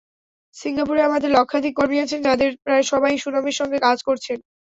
সিঙ্গাপুরে 0.55 1.01
আমাদের 1.03 1.29
লক্ষাধিক 1.33 1.73
কর্মী 1.75 1.97
আছেন, 1.99 2.19
যাঁদের 2.23 2.51
প্রায় 2.63 2.83
সবাই 2.91 3.21
সুনামের 3.23 3.55
সঙ্গে 3.59 3.77
কাজ 3.79 3.97
করছেন। 4.07 4.37